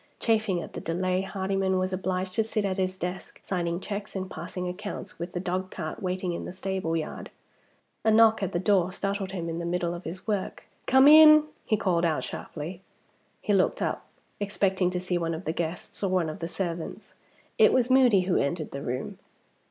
Chafing 0.19 0.59
at 0.63 0.73
the 0.73 0.81
delay, 0.81 1.21
Hardyman 1.21 1.77
was 1.77 1.93
obliged 1.93 2.33
to 2.33 2.43
sit 2.43 2.65
at 2.65 2.79
his 2.79 2.97
desk, 2.97 3.39
signing 3.43 3.79
checks 3.79 4.15
and 4.15 4.31
passing 4.31 4.67
accounts, 4.67 5.19
with 5.19 5.33
the 5.33 5.39
dogcart 5.39 6.01
waiting 6.01 6.33
in 6.33 6.45
the 6.45 6.53
stable 6.53 6.97
yard. 6.97 7.29
A 8.03 8.09
knock 8.09 8.41
at 8.41 8.51
the 8.51 8.57
door 8.57 8.91
startled 8.91 9.31
him 9.31 9.47
in 9.47 9.59
the 9.59 9.63
middle 9.63 9.93
of 9.93 10.03
his 10.05 10.25
work. 10.25 10.63
"Come 10.87 11.07
in," 11.07 11.43
he 11.65 11.77
called 11.77 12.03
out 12.03 12.23
sharply. 12.23 12.81
He 13.41 13.53
looked 13.53 13.79
up, 13.79 14.07
expecting 14.39 14.89
to 14.89 14.99
see 14.99 15.19
one 15.19 15.35
of 15.35 15.45
the 15.45 15.53
guests 15.53 16.01
or 16.01 16.09
one 16.09 16.29
of 16.31 16.39
the 16.39 16.47
servants. 16.47 17.13
It 17.59 17.71
was 17.71 17.91
Moody 17.91 18.21
who 18.21 18.37
entered 18.37 18.71
the 18.71 18.81
room. 18.81 19.19